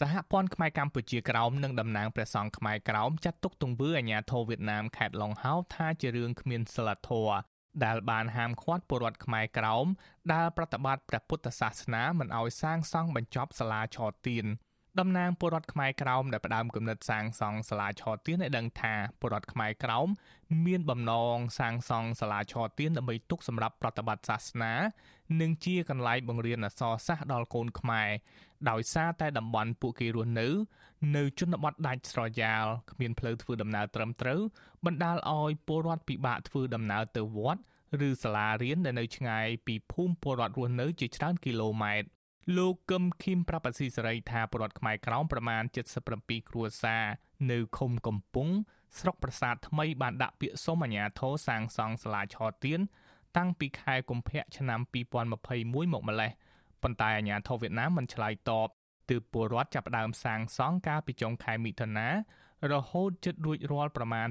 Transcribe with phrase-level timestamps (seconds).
[0.00, 7.36] សហព័ន្ធខ្មែរកម្ពុជាក្រោមនិងតំណាងព្រះសង្ឃខ្មែរក្រោមចាត់ទុកទង្វើអាញាធរវៀតណាមខេត្តឡុងហោថាជារឿងគ្មានសិលធម៌
[7.84, 9.86] ដែលបានហាមឃាត់ពលរដ្ឋខ្មែរក្រោម
[10.32, 14.46] ដែលប្រតិបត្តិព្រះពុទ្ធសាសនាមិនឲ្យសាងសង់បញ្ចប់សាលាឆទាន
[14.98, 20.08] តំណាងពលរដ្ឋខ្មែរក្រោមដែលផ្ដើមគំនិតសាងសង់សាលាឆទានឲ្យដឹងថាពលរដ្ឋខ្មែរក្រោម
[20.66, 24.74] មានបំណងសាងសង់សាលាឆទានដើម្បីទុកសម្រាប់ប្រតិបត្តិសាសនា
[25.40, 28.08] និងជាកន្លែងបង្រៀនអក្សរសាស្ត្រដល់កូនខ្មែរ
[28.70, 30.48] ដោយសារតែតំបន់ពួកគេរស់នៅ
[31.16, 34.40] នៅជនបទដាច់ស្រយាលគ្មានផ្លូវធ្វើដំណើរត្រឹមត្រូវ
[34.86, 37.62] បណ្ដាលឲ្យពលរដ្ឋពិបាកធ្វើដំណើរទៅវត្ត
[38.08, 42.08] ឬសាលារៀនដែលនៅឆ្ងាយពីភូមិពលរដ្ឋរស់នៅជាច្រើនគីឡូម៉ែត្រ
[42.56, 45.62] លោកកឹមឃីមប្រាប់អាស៊ីសេរីថាពលរដ្ឋខ្មែរក្រោមប្រមាណ
[46.06, 47.04] 77គ្រួសារ
[47.50, 48.48] នៅឃុំកំពុង
[48.98, 52.80] ស្រុកប្រាសាទថ្មីបានដាក់ពាក្យសុំអាជ្ញាធរសាងសង់សាលាឆទាន
[53.36, 54.80] តាំងពីខែកុម្ភៈឆ្នាំ
[55.22, 56.30] 2021មកម្លេះ
[56.82, 58.68] ប៉ុន្តែអាជ្ញាធរវៀតណាមមិនឆ្លើយតប
[59.10, 62.08] ទើបពលរដ្ឋចាប់ផ្ដើមសាងសង់កាលពីចុងខែមិថុនា
[62.72, 64.28] រហូតជិតរួចរាល់ប្រមាណ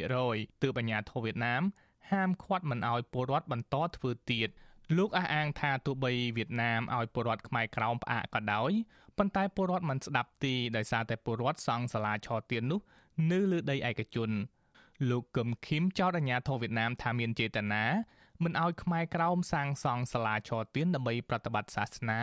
[0.00, 1.62] 80%ទើបអាជ្ញាធរវៀតណាម
[2.10, 4.48] ហាមឃាត់មិនឲ្យពលរដ្ឋបន្តធ្វើទៀត
[4.96, 8.72] លោកអះអាងថាទោះបីវៀតណាមឲ្យពលរដ្ឋខ្មែរក្រោមផ្អាកក៏ដោយ
[9.18, 12.80] ប៉ុន្តែពលរដ្ឋមិនស្ដាប់ទីដោយសារតែពលរដ្ឋសង់សាលាឆទាននោះ
[13.30, 14.30] នៅលើដីឯកជន
[15.10, 17.84] លោកកឹមឃីមចោទអាញាធរវៀតណាមថាមានចេតនា
[18.44, 22.20] មិនឲ្យខ្មែរក្រោមសាងសង់សាលាឆទានដើម្បីប្រតិបត្តិសាសនា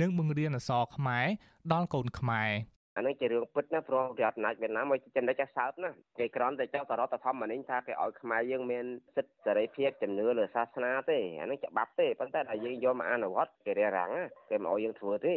[0.00, 1.26] និងបង្រៀនអក្សរខ្មែរ
[1.72, 2.50] ដល់កូនខ្មែរ
[2.96, 8.84] អានេះជារឿងពិតណាព្រោះរដ្ឋអំណាចវៀតណាមមកចំណុចសើបណាគេក្រំតែចោលតរដ្ឋធម្មនុញ្ញថាគេឲ្យខ្មែរយើងមាន
[9.16, 14.12] សិទ្ធិសេរីភាពជំនឿលើសាសនាទេអានេះច្បាប់ទេប៉ុន្តែតែយើងយកមកអនុវត្តគេរារាំង
[14.50, 15.34] គេមិនឲ្យយើងធ្វើទេ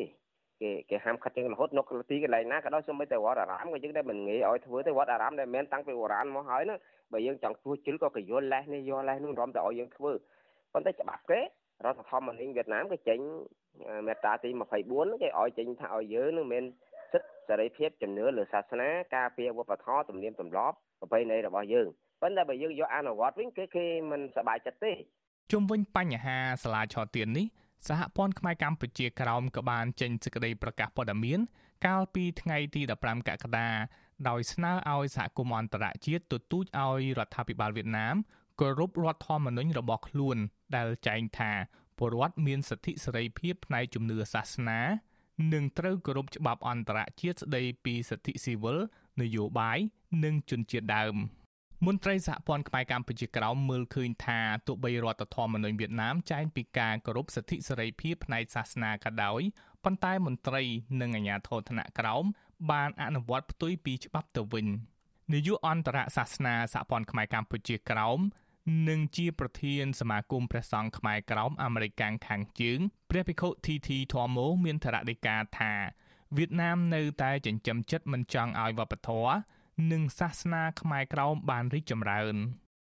[0.61, 6.75] គេគេហាមឃាត់យើងរហូតនៅទីកន្លែងណាក៏ដោយសូម្បីតែវត្តអារាមក៏យើងដែរមិនងាយឲ្យធ្វើទេវត្តអារាមដែលមិនតាំងពីបុរាណមកហើយណា
[7.13, 10.11] បើយើងចង់ធ្វើជិលក៏គេយល់លេះនេះយល់លេះនោះរំតែឲ្យយើងធ្វើ
[10.73, 13.19] ប៉ុន្តែច្បាប់គេរដ្ឋធម្មនុញ្ញវៀតណាមគេចេញ
[14.07, 14.49] មេត្រាទី
[14.85, 16.63] 24គេឲ្យចេញថាឲ្យយើងនឹងមាន
[17.11, 21.87] សិទ្ធិសេរីភាពជំនឿលើសាសនាការពារវប្បធម៌ទំនៀមទម្លាប់ប្រពៃណីរបស់យើង
[22.21, 24.91] ប៉ុន្តែបើយើងយកអនុវត្តវិញគឺគេមិនសប្បាយចិត្តទេ
[25.51, 27.45] ជុំវិញបញ្ហាសាលាឆទាននេះ
[27.88, 31.40] សហព័ន្ធខ្មែរកម្ពុជាក្រោមក៏បានចេញសេចក្តីប្រកាសព័ត៌មាន
[31.85, 33.69] កាលពីថ្ងៃទី15កក្កដា
[34.29, 38.16] ដោយស្នើឲ្យសហគមន៍អន្តរជាតិទទូចឲ្យរដ្ឋាភិបាលវៀតណាម
[38.59, 40.38] គោរពរដ្ឋធម្មនុញ្ញរបស់ខ្លួន
[40.75, 41.51] ដែលចែងថា
[41.97, 44.81] ពលរដ្ឋមានសិទ្ធិសេរីភាពផ្នែកជំនឿសាសនា
[45.53, 48.79] និងត្រូវគោរពច្បាប់អន្តរជាតិស្តីពីសិទ្ធិស៊ីវិល
[49.22, 49.79] នយោបាយ
[50.24, 51.16] និងជនជាតិដើម
[51.84, 59.41] មន្ត្រីសហព័ន្ធខ្មែរកម្ពុជាក្រោមមើលឃើញថាទោះបីរដ្ឋធម្មនុញ្ញវៀតណាមចែងពីការគោរពសិទ្ធិសេរីភាពផ្នែកសាសនាក៏ដោយ
[59.84, 60.63] ប៉ុន្តែមន្ត្រី
[61.02, 62.24] និងអាជ្ញាធរថ្នាក់ក្រោម
[62.72, 64.68] បានអនុវត្តផ្ទុយពីច្បាប់ទៅវិញ
[65.34, 68.19] នាយកអន្តរសាសនាសហព័ន្ធខ្មែរកម្ពុជាក្រោម
[68.90, 71.92] និងជាប្រធានសមាគមព្រះសង្ឃខ្មែរក្រោមអាមេរិក
[72.28, 75.74] ខាងជើងព្រះភិក្ខុធីធីធម្មោមានធរណីកាថា
[76.38, 79.34] វៀតណាមនៅតែចិញ្ចឹមចិត្តមិនចង់ឲ្យវប្បធម៌
[79.91, 82.36] និងសាសនាខ្មែរក្រោមបានរីកចម្រើន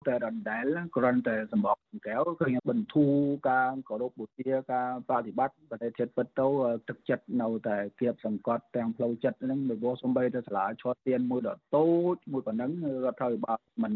[0.07, 0.65] តែដដែល
[0.95, 1.77] គ្រាន់តែសម្បក
[2.07, 3.13] កែវឃើញបន្ធូរ
[3.49, 6.47] ការគោរពបូជាការបប្រតិបត្តិប្រទេសជាតិពិតទៅ
[6.89, 12.71] ទឹកចិត្តនៅតែគៀបសង្កត់ទាំងផ្លូវចិត្តហ្នឹងនៅពោសំបីទៅសាលាឈាត់ទៀនមួយដ៏តូចមួយប៉ុណ្ណឹង
[13.05, 13.93] រដ្ឋាភិបាលមិន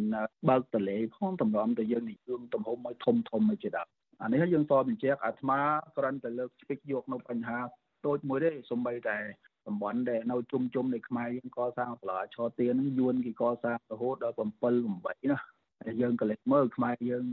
[0.50, 3.88] បើកតលេផងតម្រាំទៅយើងនិយមទំហំឲ្យធំធំឲ្យជាដើម
[4.22, 5.60] អានេះយើងតបញ្ជាក់អាត្មា
[5.98, 7.60] គ្រាន់តែលើកស្ពេចយកនៅបញ្ហា
[8.06, 9.18] តូចមួយទេសំបីតែ
[9.68, 15.40] តំបន់ដែលនៅជុំជុំនៃខ្មែរយើងកសាងសាលាឈរទៀនហ្នឹងយួនគេកសាងរហូតដល់7 8ណា
[15.86, 17.26] ហើយយើងក៏លេចមើលខ្មែរយើង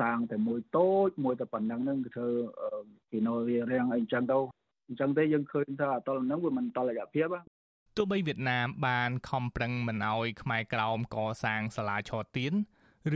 [0.00, 2.30] សាងតែមួយតូចមួយតែប៉ុណ្ណឹងហ្នឹងគឺធ្វើ
[3.10, 4.38] គេនៅវារាំងអីចឹងទៅ
[4.88, 7.28] អញ្ចឹងទេយើងឃើញថាអតលហ្នឹងវាមិនតលរយៈភាព
[7.96, 12.52] ទោះបីវៀតណាមបានខំប្រឹងមិនអោយខ្មែរក្រោមកសាងសាលាឈរទៀន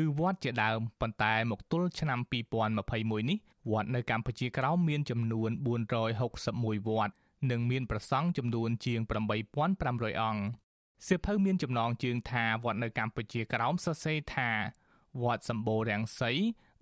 [0.02, 3.38] ឬវត្តជាដើមប៉ុន្តែមកទល់ឆ្នាំ2021នេះ
[3.70, 5.50] វត្តនៅកម្ពុជាក្រោមមានចំនួន
[6.20, 7.14] 461វត្ត
[7.50, 9.00] និងមានប្រសង់ចំនួនជាង
[9.60, 10.42] 8500អង្គ
[11.06, 14.50] សៀវភៅមានចំណងជើងថាវត្តនៅកម្ពុជាក្រោមសរសេរថា
[15.22, 16.32] វត្តសម្បូររាំងសី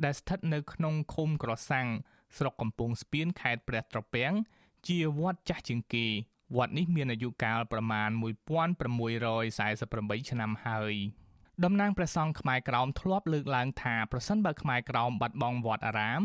[0.04, 1.88] ដែលស្ថិតនៅក្នុងឃុំក្រសាំង
[2.36, 4.32] ស្រុកកំពង់ស្ពានខេត្តព្រះត្រពាំង
[4.88, 6.06] ជាវត្តចាស់ជាងគេ
[6.56, 10.94] វត្តនេះមានអាយុកាលប្រមាណ1648ឆ្នាំហើយ
[11.64, 16.22] តំណាងព្រះសង្ឃខ្មែរក្រោមធ្លាប់លើកឡើងថាប្រសិនបើខ្មែរក្រោមបាត់បង់វត្តអារាម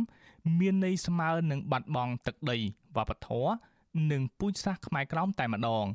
[0.60, 2.58] មានន័យស្មើនឹងបាត់បង់ទឹកដី
[2.96, 3.50] វប្បធម៌
[4.12, 5.86] និងពូជសាសន៍ខ្មែរក្រោមតែម្ដង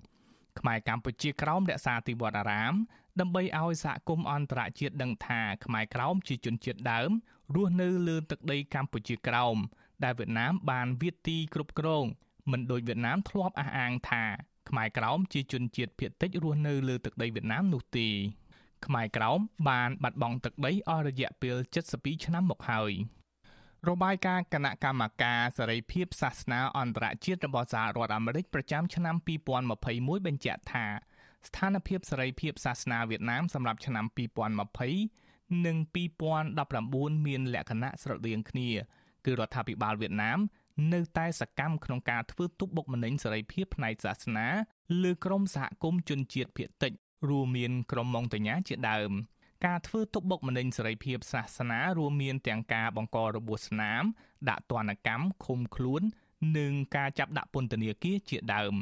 [0.59, 2.75] ខ្មែរកម្ពុជាក្រោមរក្សាទីវត្តអារាម
[3.21, 7.11] ដើម្បីឲ្យសហគមន៍អន្តរជាតិដឹងថាខ្មែរក្រោមជាជនជាតិដើម
[7.55, 9.57] រស់នៅលើទឹកដីកម្ពុជាក្រោម
[10.05, 12.05] ដែលវៀតណាមបានវាទីគ្រប់គ្រង
[12.51, 14.25] មិនដូចវៀតណាមធ្លាប់អះអាងថា
[14.69, 18.09] ខ្មែរក្រោមជាជនជាតិភាគតិចរស់នៅលើទឹកដីវៀតណាមនោះទេ
[18.87, 19.39] ខ្មែរក្រោម
[19.69, 21.57] បានបាត់បង់ទឹកដីអស់រយៈពេល
[21.91, 22.93] 72ឆ្នាំមកហើយ
[23.89, 29.17] របាយការណ៍គណៈកម្មការសេរីភាពសាសនាអន្តរជាតិរបស់សហរដ្ឋអាមេរិកប្រចាំឆ្នាំ
[29.71, 30.87] 2021បញ្ជាក់ថា
[31.47, 34.05] ស្ថានភាពសេរីភាពសាសនាវៀតណាមសម្រាប់ឆ្នាំ
[34.85, 35.77] 2020និង
[36.51, 38.69] 2019មានលក្ខណៈស្រដៀងគ្នា
[39.25, 40.39] គឺរដ្ឋាភិបាលវៀតណាម
[40.93, 44.47] នៅតែសកម្មក្នុងការធ្វើទុកបុកម្នេញសេរីភាពផ្នែកសាសនា
[45.03, 46.93] លើក្រមសហគមន៍ជនជាតិភាគតិច
[47.29, 49.11] រួមមានក្រមម៉ុងតាញ៉ាជាដើម
[49.67, 54.03] ការធ្វើទុកបុកម្នេញសេរីភាពសាសនារួមមានទាំងការបង្ករបួសស្នាម
[54.49, 56.03] ដាក់ទណ្ឌកម្មឃុំខ្លួន
[56.59, 58.75] និងការចាប់ដាក់ពន្ធនាគារជាដើម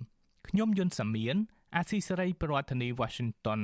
[0.49, 1.37] ខ្ញុំយុនសាមៀន
[1.77, 3.61] អាស៊ីសេរីប្រធានាធិបតី Washington